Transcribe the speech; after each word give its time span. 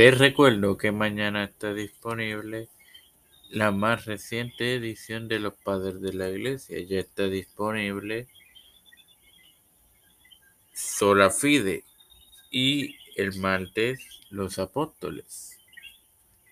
Te 0.00 0.10
recuerdo 0.12 0.78
que 0.78 0.92
mañana 0.92 1.44
está 1.44 1.74
disponible 1.74 2.70
la 3.50 3.70
más 3.70 4.06
reciente 4.06 4.74
edición 4.74 5.28
de 5.28 5.40
Los 5.40 5.52
Padres 5.52 6.00
de 6.00 6.14
la 6.14 6.30
Iglesia. 6.30 6.80
Ya 6.80 7.00
está 7.00 7.24
disponible 7.24 8.26
Sola 10.72 11.28
Fide 11.28 11.84
y 12.50 12.96
el 13.14 13.38
martes 13.40 14.00
Los 14.30 14.58
Apóstoles. 14.58 15.58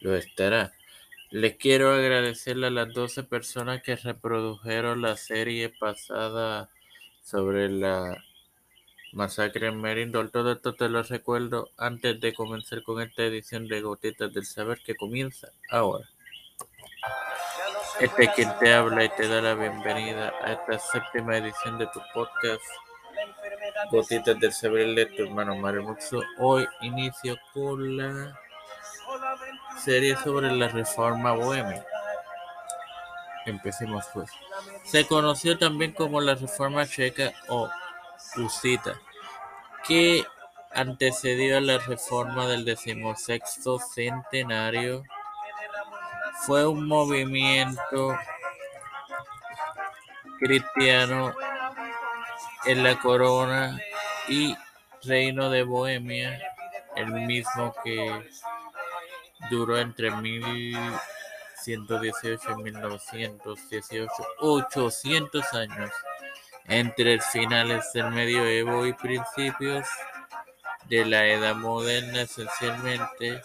Lo 0.00 0.14
estará. 0.14 0.74
Les 1.30 1.56
quiero 1.56 1.94
agradecer 1.94 2.62
a 2.62 2.68
las 2.68 2.92
12 2.92 3.22
personas 3.22 3.82
que 3.82 3.96
reprodujeron 3.96 5.00
la 5.00 5.16
serie 5.16 5.70
pasada 5.70 6.68
sobre 7.22 7.70
la 7.70 8.22
masacre 9.18 9.66
en 9.66 9.80
Merindol. 9.80 10.30
Todo 10.30 10.52
esto 10.52 10.74
te 10.74 10.88
lo 10.88 11.02
recuerdo 11.02 11.70
antes 11.76 12.20
de 12.20 12.32
comenzar 12.32 12.84
con 12.84 13.02
esta 13.02 13.24
edición 13.24 13.66
de 13.66 13.80
Gotitas 13.80 14.32
del 14.32 14.46
Saber 14.46 14.78
que 14.78 14.94
comienza 14.94 15.48
ahora. 15.70 16.08
Este 17.98 18.24
es 18.24 18.30
quien 18.30 18.56
te 18.60 18.72
habla 18.72 19.04
y 19.04 19.08
te 19.08 19.26
da 19.26 19.42
la 19.42 19.54
bienvenida 19.54 20.32
a 20.40 20.52
esta 20.52 20.78
séptima 20.78 21.36
edición 21.36 21.78
de 21.78 21.88
tu 21.88 22.00
podcast 22.14 22.62
Gotitas 23.90 24.38
del 24.38 24.52
Saber 24.52 24.94
de 24.94 25.06
tu 25.06 25.24
hermano 25.24 25.56
Mario 25.56 25.82
Muxo. 25.82 26.20
Hoy 26.38 26.68
inicio 26.82 27.36
con 27.52 27.96
la 27.96 28.38
serie 29.82 30.16
sobre 30.18 30.52
la 30.52 30.68
reforma 30.68 31.32
bohemia. 31.32 31.84
Empecemos 33.46 34.04
pues. 34.14 34.30
Se 34.84 35.08
conoció 35.08 35.58
también 35.58 35.90
como 35.90 36.20
la 36.20 36.36
reforma 36.36 36.86
checa 36.86 37.32
o 37.48 37.68
Usita, 38.36 39.00
que 39.88 40.24
antecedió 40.72 41.56
a 41.56 41.60
la 41.60 41.78
reforma 41.78 42.46
del 42.46 42.64
decimosexto 42.64 43.78
centenario. 43.78 45.02
Fue 46.46 46.66
un 46.66 46.86
movimiento 46.86 48.16
cristiano 50.38 51.34
en 52.66 52.84
la 52.84 53.00
corona 53.00 53.80
y 54.28 54.54
reino 55.02 55.50
de 55.50 55.62
Bohemia, 55.62 56.40
el 56.94 57.12
mismo 57.12 57.74
que 57.82 58.28
duró 59.50 59.78
entre 59.78 60.10
1118 60.10 62.50
y 62.50 62.54
1918, 62.62 64.10
800 64.40 65.54
años, 65.54 65.90
entre 66.68 67.20
finales 67.20 67.92
del 67.92 68.10
medioevo 68.10 68.86
y 68.86 68.92
principios 68.92 69.86
de 70.88 71.04
la 71.04 71.26
edad 71.26 71.54
moderna, 71.54 72.22
esencialmente 72.22 73.40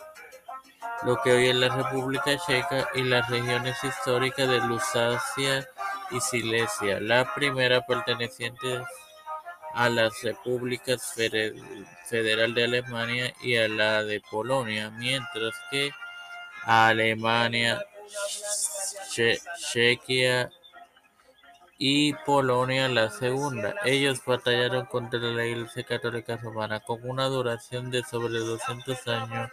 lo 1.03 1.17
que 1.21 1.31
hoy 1.31 1.47
es 1.47 1.55
la 1.55 1.75
República 1.75 2.37
Checa 2.37 2.89
y 2.93 3.03
las 3.03 3.29
regiones 3.29 3.81
históricas 3.83 4.47
de 4.47 4.59
Lusacia 4.59 5.67
y 6.11 6.19
Silesia, 6.19 6.99
la 6.99 7.33
primera 7.33 7.85
perteneciente 7.85 8.81
a 9.73 9.89
las 9.89 10.21
repúblicas 10.21 11.13
federal 11.13 12.53
de 12.53 12.63
Alemania 12.63 13.33
y 13.41 13.57
a 13.57 13.67
la 13.67 14.03
de 14.03 14.21
Polonia, 14.21 14.91
mientras 14.91 15.53
que 15.71 15.91
Alemania, 16.63 17.83
Chequia 19.71 20.51
y 21.85 22.13
Polonia 22.13 22.87
la 22.87 23.09
segunda. 23.09 23.75
Ellos 23.83 24.23
batallaron 24.25 24.85
contra 24.85 25.19
la 25.19 25.45
Iglesia 25.45 25.83
Católica 25.83 26.37
Romana 26.37 26.79
con 26.79 27.01
una 27.03 27.25
duración 27.25 27.91
de 27.91 28.05
sobre 28.05 28.39
200 28.39 29.05
años. 29.09 29.51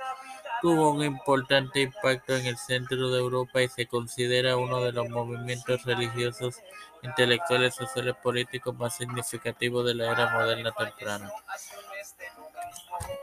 Tuvo 0.62 0.92
un 0.92 1.02
importante 1.02 1.80
impacto 1.80 2.36
en 2.36 2.46
el 2.46 2.56
centro 2.56 3.10
de 3.10 3.18
Europa 3.18 3.62
y 3.62 3.68
se 3.68 3.86
considera 3.86 4.56
uno 4.56 4.80
de 4.80 4.92
los 4.92 5.08
movimientos 5.08 5.82
religiosos, 5.84 6.54
intelectuales, 7.02 7.74
sociales 7.74 8.14
políticos 8.22 8.76
más 8.76 8.96
significativos 8.96 9.84
de 9.84 9.96
la 9.96 10.12
era 10.12 10.32
moderna 10.32 10.70
temprana. 10.70 11.32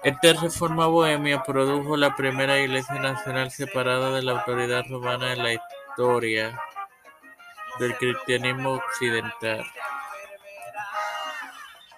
Esta 0.04 0.34
reforma 0.34 0.88
bohemia 0.88 1.44
produjo 1.44 1.96
la 1.96 2.14
primera 2.14 2.60
iglesia 2.60 2.96
nacional 2.96 3.52
separada 3.52 4.12
de 4.12 4.24
la 4.24 4.34
autoridad 4.34 4.84
romana 4.90 5.32
en 5.32 5.44
la 5.44 5.54
historia 5.54 6.60
del 7.80 7.96
cristianismo 7.98 8.74
occidental, 8.74 9.64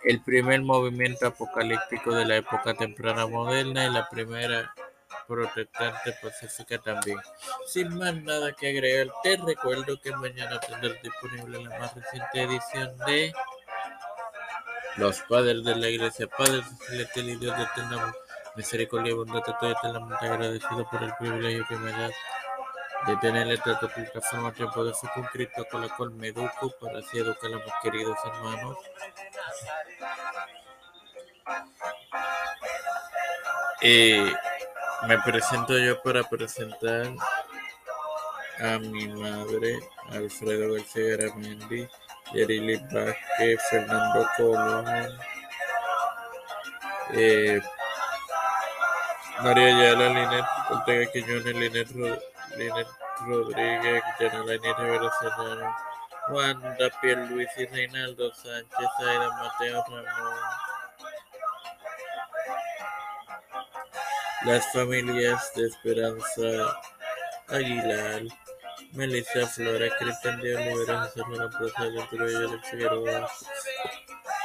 el 0.03 0.21
primer 0.21 0.61
movimiento 0.61 1.27
apocalíptico 1.27 2.13
de 2.13 2.25
la 2.25 2.37
época 2.37 2.73
temprana 2.73 3.27
moderna 3.27 3.85
y 3.85 3.89
la 3.91 4.07
primera 4.09 4.73
protestante 5.27 6.13
pacífica 6.21 6.79
también. 6.79 7.19
Sin 7.67 7.95
más 7.97 8.15
nada 8.15 8.51
que 8.53 8.69
agregar, 8.69 9.07
te 9.23 9.37
recuerdo 9.37 9.99
que 10.01 10.11
mañana 10.15 10.59
tendrás 10.59 11.01
disponible 11.01 11.63
la 11.63 11.79
más 11.79 11.93
reciente 11.95 12.41
edición 12.41 12.97
de 13.05 13.33
Los 14.97 15.19
Padres 15.21 15.63
de 15.63 15.75
la 15.75 15.89
Iglesia, 15.89 16.27
Padres 16.27 16.65
celestial 16.87 17.29
y 17.29 17.35
Dios 17.35 17.55
de 17.57 17.65
misericordia 18.55 19.11
y 19.11 19.15
bondad, 19.15 19.43
estoy 19.47 19.71
eternamente 19.71 20.25
agradecido 20.25 20.89
por 20.89 21.03
el 21.03 21.13
privilegio 21.17 21.65
que 21.67 21.77
me 21.77 21.91
das 21.91 22.13
de 23.07 23.17
tener 23.17 23.47
esta 23.51 23.79
plataforma 23.79 24.51
tiempo 24.53 24.83
de 24.83 24.93
con 25.71 25.81
la 25.81 25.89
cual 25.95 26.11
me 26.11 26.27
educo 26.27 26.71
para 26.79 26.99
así 26.99 27.19
educar 27.19 27.51
a 27.53 27.57
mis 27.57 27.73
queridos 27.81 28.17
hermanos. 28.25 28.77
Y 33.81 34.33
me 35.07 35.17
presento 35.19 35.77
yo 35.77 36.01
para 36.01 36.23
presentar 36.23 37.07
a 38.59 38.77
mi 38.79 39.07
madre, 39.07 39.79
Alfredo 40.11 40.73
García 40.73 41.15
Garamendi, 41.15 41.87
Yerili 42.33 42.75
Vázquez, 42.91 43.61
Fernando 43.69 44.27
Colón, 44.35 44.85
eh, 47.13 47.61
María 49.41 49.67
Ayala, 49.67 50.09
Linet 50.09 50.45
Ortega 50.69 51.11
Quiñones, 51.13 51.55
Linet, 51.55 51.87
Linet 52.57 52.87
Rodríguez, 53.25 54.03
Yanelaini 54.19 54.73
Rivera 54.73 55.11
Serrano, 55.19 55.75
Wanda 56.29 56.89
Luis 57.29 57.49
y 57.57 57.65
Reinaldo 57.65 58.33
Sánchez, 58.33 58.89
Aida 58.99 59.29
Mateo 59.29 59.83
Ramón, 59.87 60.39
las 64.45 64.71
familias 64.71 65.51
de 65.55 65.67
Esperanza 65.67 66.79
Aguilar, 67.47 68.21
Melissa 68.93 69.47
Flores, 69.47 69.93
Cristian 69.99 70.39
de 70.39 70.55
Olivera, 70.55 71.01
José 71.01 71.21
Manuel 71.23 71.49
Plaza, 71.49 72.59
Figueroa, 72.69 73.29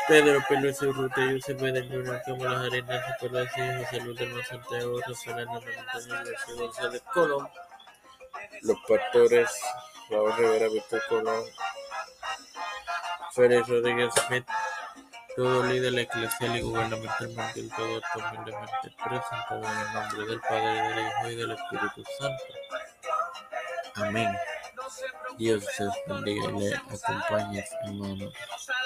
Pedro 0.09 0.45
Pérez 0.49 0.83
Urrutia, 0.83 1.33
Yusef 1.33 1.61
Cámara 2.27 2.77
y 2.77 3.85
José 3.85 4.01
Luis 4.01 4.19
del 4.19 4.45
Santiago, 4.45 5.01
García 5.07 6.23
González 6.59 7.03
Colón, 7.13 7.49
los 8.63 8.79
pastores, 8.89 9.51
Raúl 10.11 10.37
Rivera, 10.37 10.69
Víctor 10.69 11.03
Colón, 11.09 11.45
Félix 13.33 13.69
Rodríguez 13.69 14.13
Smith, 14.27 14.47
todo 15.37 15.65
líder 15.65 15.99
eclesial 15.99 16.57
y 16.57 16.61
gubernamental 16.61 17.29
mundial, 17.29 17.71
todo 17.77 18.01
humildemente 18.15 18.95
presentado 19.05 19.63
en 19.65 19.79
el 19.81 19.93
nombre 19.93 20.27
del 20.27 20.41
Padre, 20.41 20.89
del 20.89 21.07
Hijo 21.07 21.31
y 21.31 21.37
del 21.37 21.51
Espíritu 21.51 22.05
Santo. 22.19 22.45
Amén. 23.97 24.37
Dios 25.39 25.65
les 25.79 25.91
bendiga 26.07 26.51
y 26.51 26.53
le 26.53 26.77
acompañe, 26.77 27.65
hermanos. 27.85 28.33